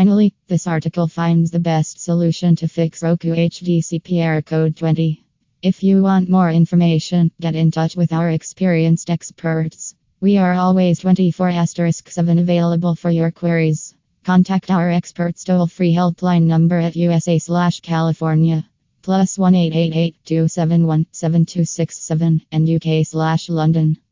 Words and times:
Finally, 0.00 0.32
this 0.48 0.66
article 0.66 1.06
finds 1.06 1.50
the 1.50 1.60
best 1.60 2.00
solution 2.00 2.56
to 2.56 2.66
fix 2.66 3.02
Roku 3.02 3.34
HDCP 3.34 4.22
error 4.22 4.40
code 4.40 4.74
20. 4.74 5.22
If 5.60 5.82
you 5.82 6.02
want 6.02 6.30
more 6.30 6.50
information, 6.50 7.30
get 7.38 7.54
in 7.54 7.70
touch 7.70 7.96
with 7.96 8.10
our 8.10 8.30
experienced 8.30 9.10
experts. 9.10 9.94
We 10.18 10.38
are 10.38 10.54
always 10.54 11.00
24 11.00 11.52
7 11.52 12.38
available 12.38 12.94
for 12.94 13.10
your 13.10 13.30
queries. 13.30 13.94
Contact 14.24 14.70
our 14.70 14.88
experts 14.88 15.44
toll 15.44 15.66
free 15.66 15.92
helpline 15.94 16.44
number 16.44 16.78
at 16.78 16.96
USA 16.96 17.38
slash 17.38 17.80
California 17.80 18.66
plus 19.02 19.36
1 19.36 19.52
271 19.52 21.06
7267 21.12 22.40
and 22.50 22.70
UK 22.70 23.06
slash 23.06 23.50
London. 23.50 23.98